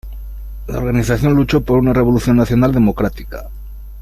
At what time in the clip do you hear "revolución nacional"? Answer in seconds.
1.93-2.73